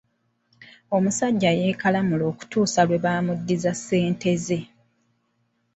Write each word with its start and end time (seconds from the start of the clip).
Omusajja 0.95 1.49
yeekalamula 1.59 2.23
okutuusa 2.31 2.81
lwe 2.87 2.97
baaamuddiza 3.03 3.71
ssente 3.77 4.31
ze. 4.45 4.59